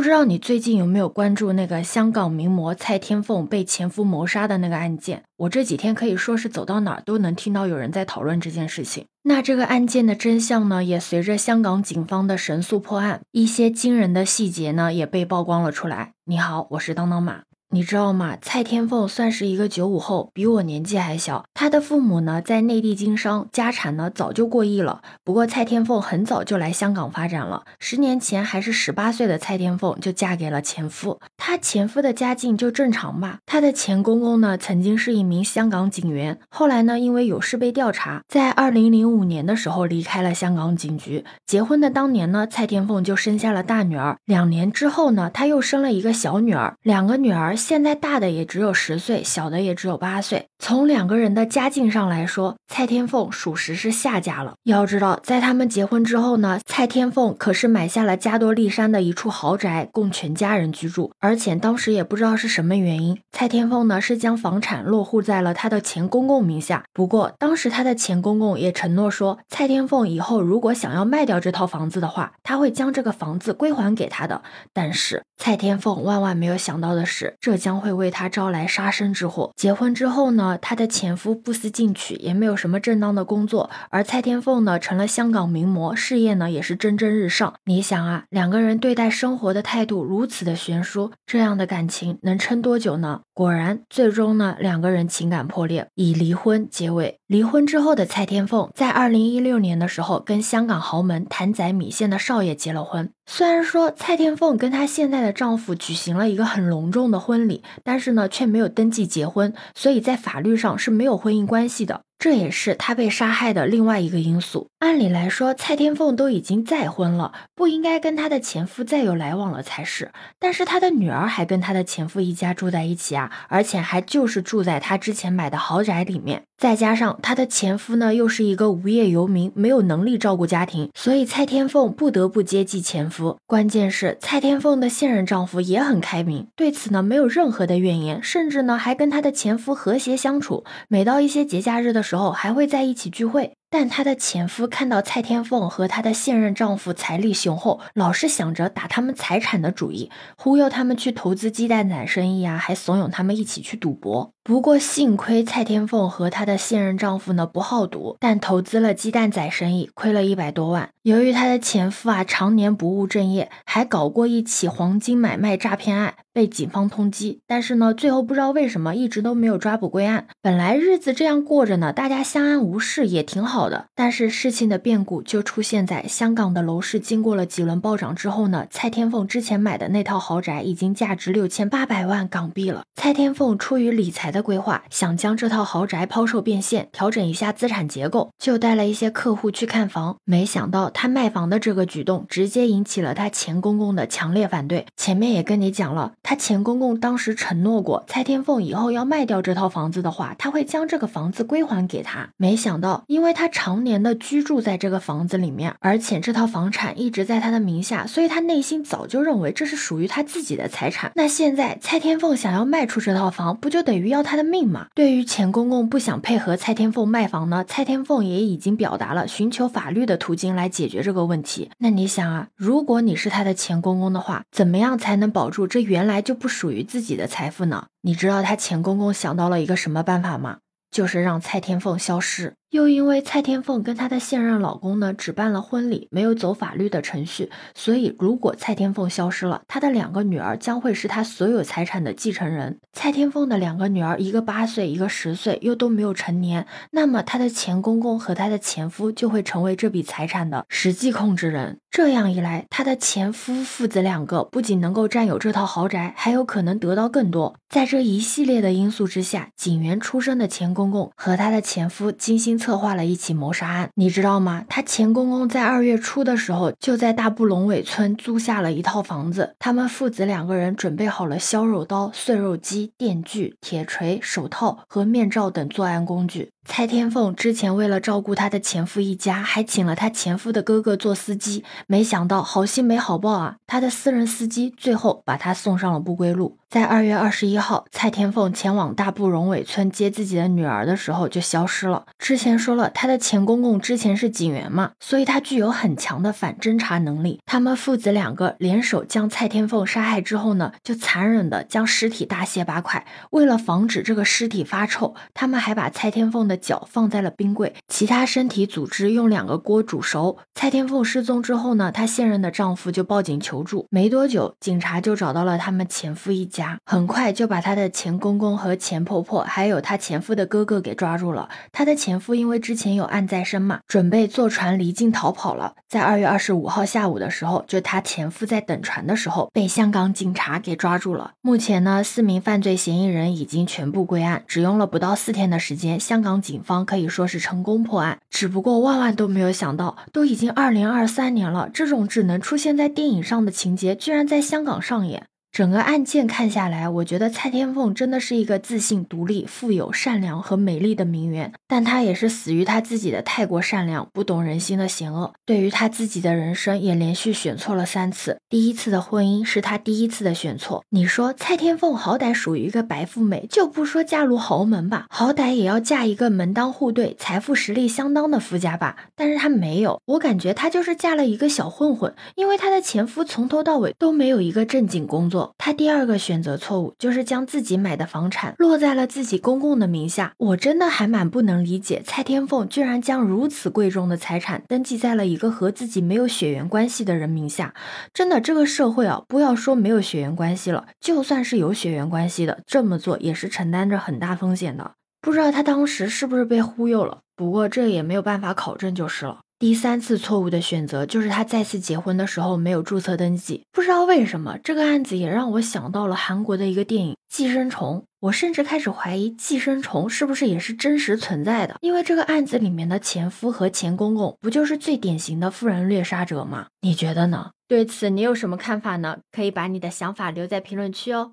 [0.00, 5.24] 不知道你最近有没有关注那个香港名模蔡天凤被前夫谋杀的那个案件？
[5.36, 9.04] 我这几天可以说是走到哪儿都能听到有人在讨论这件事情。
[9.24, 16.14] 那这个案件的真相呢，也随着香港警方的神速破案，一些惊人的细节呢也被曝光了出来。
[16.24, 17.42] 你好，我是当当马。
[17.72, 18.36] 你知道吗？
[18.42, 21.44] 蔡天凤算是一个九五后，比我年纪还小。
[21.54, 25.02] 她的父母呢，在内地经商，家产呢早就过亿了。
[25.22, 27.62] 不过蔡天凤很早就来香港发展了。
[27.78, 31.20] 十年前还是十八岁的蔡天凤就嫁给了前夫。
[31.36, 33.38] 她前夫的家境就正常吧。
[33.46, 41.24] 她的前公公呢，曾经是一名香港警员，后来呢，因为有事被调查，在二零零五年的时候离开了香港警局。
[41.46, 44.16] 结婚的当年呢，蔡天凤就生下了大女儿。
[44.24, 47.56] 两年之后呢，她又生了一个小女儿，两个女儿。
[47.60, 50.46] 现在大的也只有十岁，小的也只有八岁。
[50.58, 54.54] 从两个人的家境上来说，蔡天凤属实是下嫁了。
[54.64, 61.12] 要知道，在他们结婚之后呢，蔡天凤可是买下了加多利山的一处豪宅，供全家人居住。
[61.20, 66.84] 而且当时也不知道是什么原因，蔡天凤呢是将房产落户在了他的前公公名下。
[66.92, 74.42] 不过当时他的前公公也承诺说，蔡天凤以后如果想要卖掉这套房子的话，他会将这个房子归还给他的。
[74.72, 77.90] 但是蔡天凤万万没有想到的是，这将会。
[77.90, 79.50] 为他招来杀身之祸。
[79.56, 87.54] 结婚之后呢，她的前夫不思进取，也没有什么正当的工作，而蔡天凤呢，成了香港名模，事业呢也是蒸蒸日上。
[87.64, 93.22] 你想啊，两个人对待生活的态度如此的悬殊，这样的感情能撑多久呢？
[93.34, 97.18] 果然，最终呢，两个人情感破裂，以离婚结尾。
[97.26, 103.10] 离婚之后的蔡天凤，在二零一六年的时候，跟香港豪门谭仔米线的少爷结了婚。
[103.32, 112.02] 虽然说蔡天凤跟她现在的丈夫举行了一个很隆重的婚礼，但是呢，却没有登记结婚，所以在法律上是没有婚姻关系的。
[112.20, 114.68] 这也是她被杀害的另外一个因素。
[114.78, 120.12] 按理来说，蔡天凤都已经再婚了，不应该跟她的前夫再有来往了才是。
[120.38, 126.42] 但是她的女儿还跟她的前夫一家住在一起啊，而且还就是住在她之前买的豪宅里面。
[126.58, 133.38] 再加上她的前夫呢，又是一个无业游民，没有能力照顾家庭，所以蔡天凤不得不接济前夫。
[133.46, 140.64] 关键是蔡天凤的现任丈夫也很开明，对此呢没有任何的怨言，甚至呢还跟她的前夫和谐相处。
[140.88, 143.52] 每到一些节假日的时候，还会在一起聚会。
[143.72, 154.32] 但她的前夫看到蔡天凤和她的现任丈夫财力雄厚，老是想着打他们财产的主意，忽悠他们去投资鸡蛋仔生意啊，还怂恿他们一起去赌博。
[154.42, 160.88] 不过幸亏蔡天凤和她的现任丈夫呢不好赌，但投资了鸡蛋仔生意，亏了一百多万。
[161.02, 167.38] 由于她的前夫啊常年不务正业，还搞过一起黄金买卖诈骗案，被警方通缉。
[167.46, 170.26] 但是呢，最后不知道为什么一直都没有抓捕归案。
[170.42, 173.70] 本来日子这样过着呢，大家相安无事也挺好。
[173.70, 178.66] 的，但是事情的变故就出现在香港的楼市经过了几轮暴涨之后呢。
[178.70, 182.82] 蔡天凤之前买的那套豪宅已经价值六千八百万港币了。
[182.94, 190.16] 蔡天凤出于理财的规划，想将这套豪宅抛售变现，调整一下资产结构，就带了一些客户去看房。
[190.24, 194.86] 没想到他卖房的这个举动，直接引起了他前公公的强烈反对。
[194.96, 202.30] 前面也跟你讲了，他前公公当时承诺过，蔡天凤以后要卖掉这套房子的话，他会将这个房子归还给他。
[202.36, 203.50] 没想到，因为他。
[203.52, 211.10] 常年的居住在这个房子里面，而且这套房产一直在他的名下，所以他内心早就认为这是属于他自己的财产。
[211.16, 214.86] 那现在蔡天凤想要卖出这套房，不就等于要他的命吗？
[214.94, 221.70] 对于钱公公不想配合蔡天凤卖房呢，蔡天凤也已经表达了寻求法律的途径来解决这个问题。
[221.78, 227.86] 那你想啊，如果你是他的前公公的话，怎么样才能保住这原来就不属于自己的财富呢？
[228.02, 230.58] 你知道他前公公想到了一个什么办法吗？
[230.90, 232.54] 就是让蔡天凤消失。
[232.70, 242.78] 又因为蔡天凤跟她的现任老公呢，只办了婚礼，没有走法律的程序，所以如果蔡天凤消失了，她的两个女儿将会是她所有财产的继承人。
[242.92, 251.80] 蔡天凤的两个女儿，一个八岁，一个十岁，又都没有成年，那么她的前公公和她的前夫就会成为这笔财产的实际控制人。
[251.90, 257.56] 这样一来，她的前夫父子两个不仅能够占有这套豪宅，还有可能得到更多。
[257.68, 262.59] 在这一系列的因素之下，警员出身的前公公和他的前夫精心。
[262.60, 264.64] 策划了一起谋杀案，你知道吗？
[264.68, 276.50] 他前公公在二月初的时候就在大布龙尾村租下了一套房子，他们父子两个人准备好了削肉刀、碎肉机、电锯、铁锤、手套和面罩等作案工具。
[276.66, 283.56] 蔡天凤之前为了照顾她的前夫一家，还请了她前夫的哥哥做司机，没想到好心没好报啊！
[283.66, 286.58] 她的私人司机最后把她送上了不归路。
[286.70, 292.04] 在二月二十一号，蔡天凤前往大步荣伟村接自己的女儿的时候就消失了。
[292.16, 297.40] 之前说了，她的前公公之前是警员嘛，所以他具有很强的反侦查能力。
[297.44, 303.04] 他们父子两个联手将蔡天凤杀害之后呢，就残忍的将尸体大卸八块。
[303.30, 310.38] 为了防止这个尸体发臭，他们还把蔡天凤的脚放在了冰柜，其他身体组织用两个锅煮熟。
[310.54, 316.59] 蔡天凤失踪之后呢，她现任的丈夫就报警求助，没多久，警察就找到了他们前夫一家。
[316.84, 321.48] 很快就把她的前公公和前婆婆，还有她前夫的哥哥给抓住了。
[321.72, 325.74] 她的前夫因为之前有案在身嘛，准备坐船离境逃跑了。
[325.88, 331.32] 在二月二十五号下午的时候，就她前夫在等船的时候，被香港警察给抓住了。
[331.40, 338.18] 目前呢，四名犯罪嫌疑人已经全部归案，只用了不到四天的时间，香港警方可以说是成功破案。
[338.30, 345.26] 只不过万万都没有想到，都已经二零二三年了，这种只能出现在电影上的情节，居然在香港上演。
[345.52, 355.34] 整个案件看下来，我觉得蔡天凤真的是一个自信、独立、富有、善良和美丽的名媛，但她也是死于她自己的太过善良、不懂人心的险恶。
[355.44, 358.38] 对于她自己的人生，也连续选错了三次。
[358.48, 360.84] 第一次的婚姻是她第一次的选错。
[360.90, 368.96] 你说蔡天凤好歹属于一个白富美，就不说嫁入豪门吧，好歹也要嫁一个门当户对、财富实力相当的夫家吧。
[369.16, 375.39] 但是她没有，我感觉她就是嫁了一个小混混，因为她的前夫从头到尾都没有一个正经工作。
[375.58, 380.32] 他第二个选择错误就是将自己买的房产落在了自己公公的名下。
[380.38, 387.74] 我真的还蛮不能理解，蔡天凤居然将如此贵重的财产登记在了一个和自己没有血缘关系的人名下。
[388.12, 394.92] 真的，这个社会啊，不要说没有血缘关系了，就算是有血缘关系的，这么做也是承担着很大风险的。
[395.20, 399.40] 不知道他当时是不是被忽悠了，不过这也没有办法考证就是了。
[399.60, 403.62] 第三次错误的选择就是他再次结婚的时候没有注册登记。
[403.70, 407.98] 不知道为什么，这个案子也让我想到了韩国的一个电影《寄生虫》。
[408.20, 416.68] 我甚至开始怀疑寄生虫是不是也是真实存在的，因为这个案子里面的前夫和前公公不就是最典型的富人掠杀者吗？
[416.80, 417.50] 你觉得呢？
[417.68, 419.18] 对此你有什么看法呢？
[419.30, 421.32] 可以把你的想法留在评论区哦。